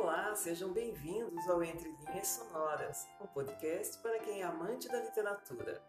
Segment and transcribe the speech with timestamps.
[0.00, 5.82] Olá, sejam bem-vindos ao Entre Linhas Sonoras, um podcast para quem é amante da literatura.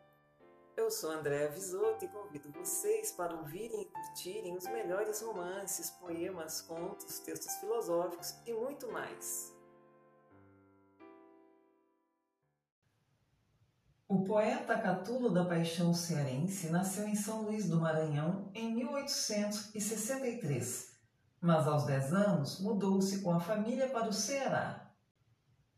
[0.75, 6.59] Eu sou Andréa Visoto e convido vocês para ouvirem e curtirem os melhores romances, poemas,
[6.59, 9.55] contos, textos filosóficos e muito mais.
[14.07, 20.88] O poeta Catulo da Paixão Cearense nasceu em São Luís do Maranhão em 1863
[21.41, 24.91] mas aos 10 anos mudou-se com a família para o Ceará.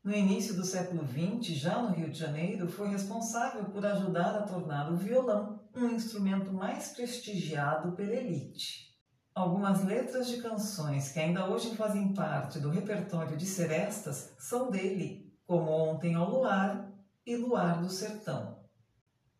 [0.04, 4.42] No início do século XX, já no Rio de Janeiro, foi responsável por ajudar a
[4.42, 8.92] tornar o violão um instrumento mais prestigiado pela elite.
[9.34, 15.32] Algumas letras de canções que ainda hoje fazem parte do repertório de serestas são dele,
[15.46, 16.92] como Ontem ao Luar
[17.26, 18.60] e Luar do Sertão.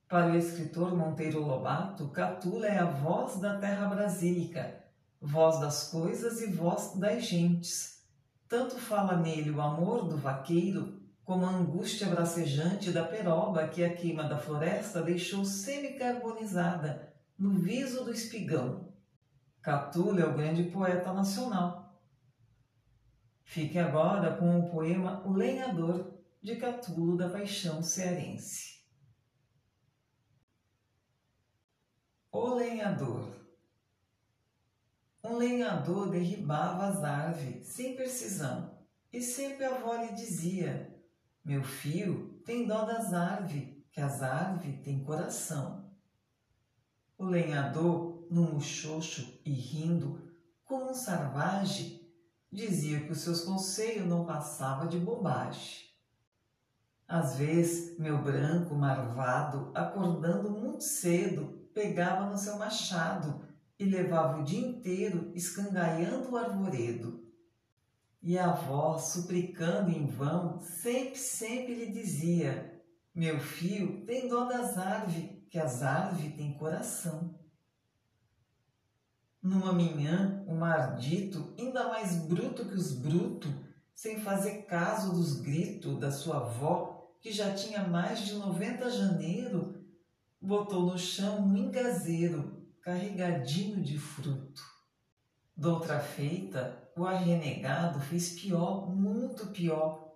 [0.08, 4.81] Para o escritor Monteiro Lobato, Catula é a voz da terra brasílica,
[5.22, 8.04] voz das coisas e voz das gentes.
[8.50, 13.94] Tanto fala nele o amor do vaqueiro, como a angústia bracejante da peroba que a
[13.94, 18.92] queima da floresta deixou semicarbonizada no viso do espigão.
[19.62, 22.02] Catulo é o grande poeta nacional.
[23.44, 28.82] Fique agora com o poema O Lenhador, de Catulo da Paixão Cearense.
[32.32, 33.42] O Lenhador
[35.24, 38.72] um lenhador derribava as árvores sem precisão,
[39.14, 41.00] e sempre a avó lhe dizia:
[41.44, 45.92] Meu filho, tem dó das árvores, que as árvores têm coração.
[47.18, 50.20] O lenhador, no muxoxo e rindo,
[50.64, 52.02] como um sarvage,
[52.52, 55.92] dizia que os seus conselhos não passavam de bobagem.
[57.08, 63.51] Às vezes, meu branco marvado, acordando muito cedo, pegava no seu machado
[63.82, 67.26] e levava o dia inteiro escangaiando o arvoredo.
[68.22, 72.80] E a avó, suplicando em vão, sempre, sempre lhe dizia:
[73.14, 77.34] Meu filho, tem dó das árvores, que as árvores têm coração.
[79.42, 83.52] Numa manhã, o mardito, ainda mais bruto que os brutos,
[83.96, 89.84] sem fazer caso dos gritos da sua avó, que já tinha mais de noventa janeiro,
[90.40, 94.62] botou no chão um engazeiro carregadinho de fruto.
[95.56, 100.14] Doutra feita, o arrenegado fez pior, muito pior.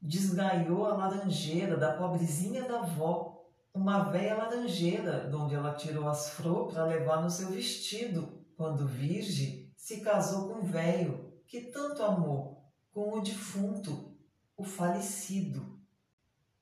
[0.00, 3.44] Desgaiou a laranjeira da pobrezinha da avó,
[3.74, 8.86] uma velha laranjeira, de onde ela tirou as flores para levar no seu vestido, quando
[8.86, 14.16] virgem se casou com o velho que tanto amou, com o defunto,
[14.56, 15.78] o falecido.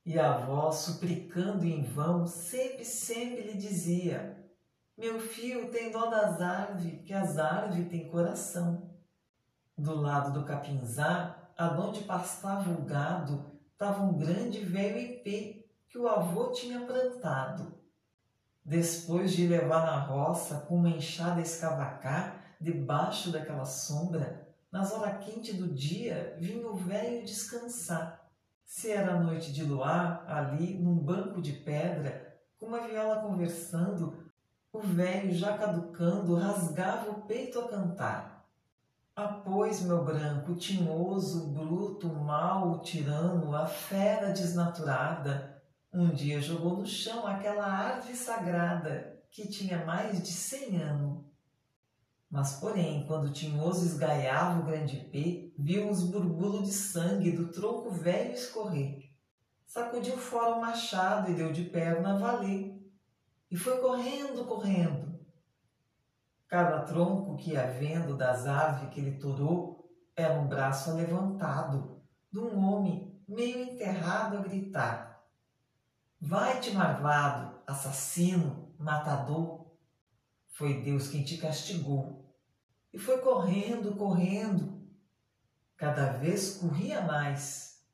[0.05, 4.44] E a avó, suplicando em vão, sempre, sempre lhe dizia:
[4.97, 8.91] meu filho tem dó das árvores, que as árvores têm coração.
[9.77, 16.07] Do lado do capinzá, aonde pastava o gado, estava um grande velho ipê que o
[16.07, 17.75] avô tinha plantado.
[18.65, 25.57] Depois de levar na roça com uma enxada escavacar, debaixo daquela sombra, nas horas quentes
[25.57, 28.29] do dia, vinha o velho descansar.
[28.65, 34.24] Se era noite de luar, ali, num banco de pedra, com uma viola conversando,
[34.75, 38.45] o velho, já caducando, rasgava o peito a cantar.
[39.15, 45.63] Após meu branco, tinhoso, bruto, mau, tirano, a fera desnaturada,
[45.93, 51.25] um dia jogou no chão aquela árvore sagrada que tinha mais de cem anos.
[52.29, 57.93] Mas, porém, quando tinhoso esgaiava o grande pé, viu os burbulos de sangue do tronco
[57.93, 59.09] velho escorrer.
[59.65, 62.74] Sacudiu fora o machado e deu de perna a valer
[63.55, 65.17] e foi correndo, correndo.
[66.49, 72.41] Cada tronco que ia vendo das aves que ele torou era um braço levantado de
[72.41, 75.25] um homem meio enterrado a gritar:
[76.21, 79.71] Vai-te, marvado, assassino, matador!
[80.49, 82.35] Foi Deus quem te castigou.
[82.93, 84.85] E foi correndo, correndo.
[85.77, 87.87] Cada vez corria mais.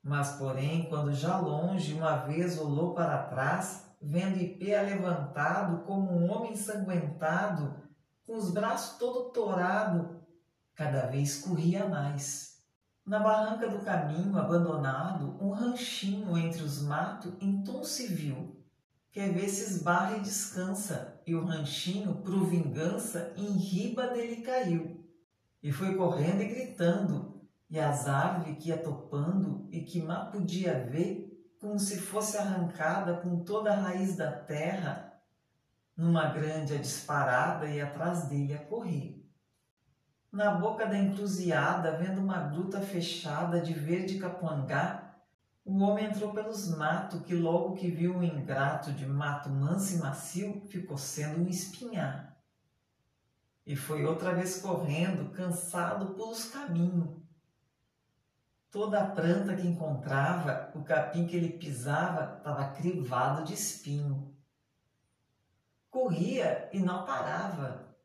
[0.00, 6.30] Mas, porém, quando já longe uma vez olhou para trás, vendo Ipê levantado como um
[6.30, 7.82] homem ensanguentado,
[8.26, 10.20] com os braços todo torado,
[10.74, 12.62] cada vez corria mais.
[13.04, 18.62] Na barranca do caminho abandonado, um ranchinho entre os matos então se viu.
[19.10, 25.02] Quer ver se esbarra e descansa, e o ranchinho, por vingança, em riba dele caiu.
[25.62, 27.40] E foi correndo e gritando,
[27.70, 31.27] e as árvores que ia topando e que mal podia ver,
[31.60, 35.20] como se fosse arrancada com toda a raiz da terra,
[35.96, 39.18] numa grande a disparada e atrás dele a correr.
[40.30, 45.16] Na boca da encruzilhada, vendo uma gruta fechada de verde capuangá,
[45.64, 49.98] o homem entrou pelos matos, que logo que viu o ingrato de mato manso e
[49.98, 52.38] macio, ficou sendo um espinhar.
[53.66, 57.27] E foi outra vez correndo, cansado pelos caminhos.
[58.70, 64.36] Toda a planta que encontrava, o capim que ele pisava, estava crivado de espinho.
[65.90, 67.96] Corria e não parava.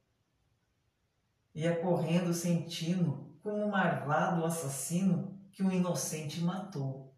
[1.54, 7.14] Ia correndo sentindo como um marvado assassino que um inocente matou.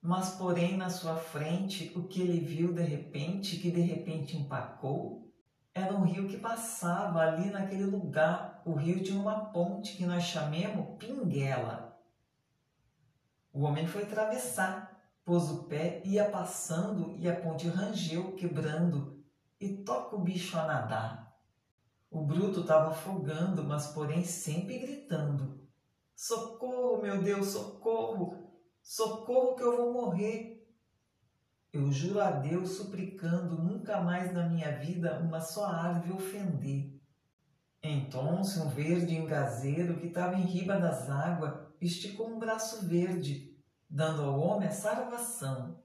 [0.00, 5.32] Mas, porém, na sua frente, o que ele viu de repente, que de repente empacou,
[5.74, 8.62] era um rio que passava ali naquele lugar.
[8.64, 11.93] O rio tinha uma ponte que nós chamemos Pinguela.
[13.54, 19.24] O homem foi atravessar, pôs o pé, ia passando e a ponte rangeu, quebrando,
[19.60, 21.38] e toca o bicho a nadar.
[22.10, 25.64] O bruto estava afogando, mas porém sempre gritando:
[26.16, 28.36] Socorro, meu Deus, socorro!
[28.82, 30.68] Socorro que eu vou morrer!
[31.72, 36.93] Eu juro a Deus, suplicando nunca mais na minha vida uma só árvore ofender.
[37.86, 43.54] Então, um verde engazeiro que estava em riba das águas esticou um braço verde,
[43.90, 45.82] dando ao homem a salvação.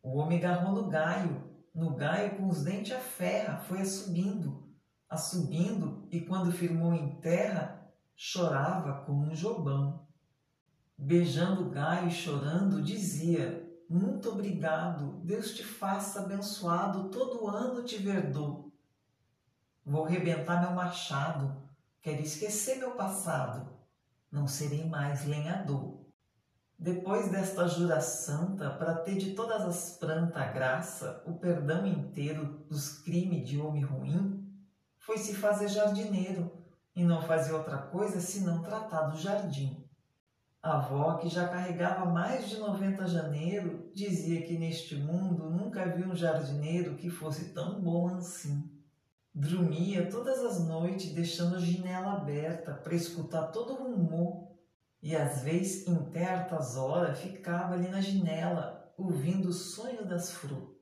[0.00, 4.68] O homem agarrou no gaio, no gaio com os dentes a ferra, foi a subindo,
[5.08, 10.06] a subindo, e quando firmou em terra, chorava como um jobão.
[10.96, 17.96] Beijando o gaio e chorando, dizia: Muito obrigado, Deus te faça abençoado, todo ano te
[17.96, 18.69] verdou.
[19.84, 21.68] Vou rebentar meu machado,
[22.00, 23.80] quero esquecer meu passado
[24.30, 25.98] não serei mais lenhador.
[26.78, 33.00] Depois desta jura santa, para ter de todas as prantas graça, o perdão inteiro dos
[33.00, 34.48] crimes de homem ruim,
[34.98, 36.50] foi se fazer jardineiro
[36.94, 39.84] e não fazer outra coisa senão tratar do jardim.
[40.62, 46.08] A avó, que já carregava mais de 90 janeiro, dizia que neste mundo nunca viu
[46.08, 48.79] um jardineiro que fosse tão bom assim.
[49.40, 54.50] Dormia todas as noites deixando a janela aberta para escutar todo o rumor
[55.02, 60.76] e às vezes em certas horas ficava ali na janela ouvindo o sonho das frutas.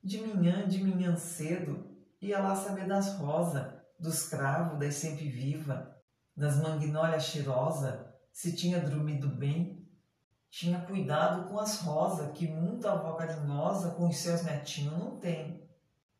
[0.00, 1.90] De manhã, de manhã cedo,
[2.22, 3.66] ia lá saber das rosas,
[3.98, 6.00] dos cravos das sempre viva,
[6.36, 9.84] das magnólias cheirosa, se tinha dormido bem.
[10.48, 15.68] Tinha cuidado com as rosas, que muita avó carinhosa com os seus netinhos não tem.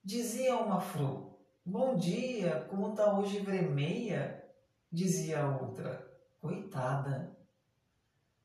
[0.02, 1.33] Dizia uma flor,
[1.66, 4.44] Bom dia, como tá hoje vermelha?
[4.93, 6.06] Dizia a outra.
[6.38, 7.34] Coitada.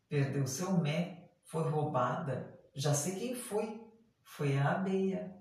[0.07, 2.57] Perdeu seu mé, foi roubada.
[2.74, 3.86] Já sei quem foi.
[4.24, 5.36] Foi a abeia.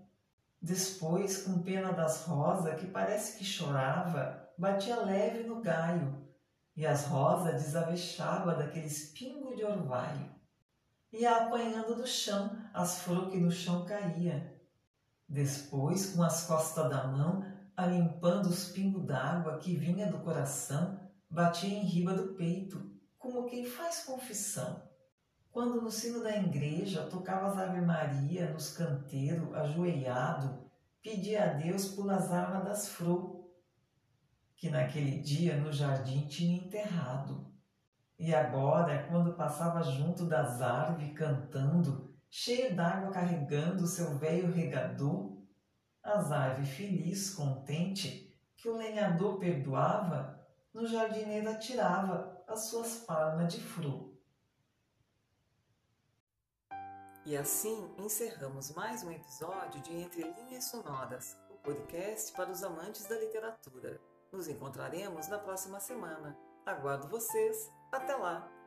[0.60, 6.26] Depois, com pena das rosas, que parece que chorava, batia leve no gaio,
[6.74, 10.28] e as rosas desavexava daqueles pingos de orvalho.
[11.12, 14.60] Ia apanhando do chão as flores que no chão caía.
[15.28, 20.98] Depois, com as costas da mão, alimpando os pingos d'água que vinha do coração,
[21.30, 24.82] batia em riba do peito, como quem faz confissão.
[25.52, 30.68] Quando no sino da igreja tocava as Ave Maria nos canteiros, ajoelhado,
[31.00, 33.46] pedia a Deus pelas armas das flores,
[34.56, 37.46] que naquele dia no jardim tinha enterrado.
[38.18, 45.37] E agora, quando passava junto das árvores cantando, cheio d'água carregando seu velho regador,
[46.02, 50.38] as aves feliz, contente, que o lenhador perdoava,
[50.72, 54.18] no jardineiro atirava as suas palmas de fruto.
[57.24, 63.06] E assim encerramos mais um episódio de Entre Linhas Sonoras, o podcast para os amantes
[63.06, 64.00] da literatura.
[64.32, 66.36] Nos encontraremos na próxima semana.
[66.64, 67.70] Aguardo vocês.
[67.92, 68.57] Até lá!